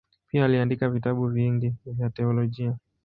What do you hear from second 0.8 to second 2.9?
vitabu vingi vya teolojia.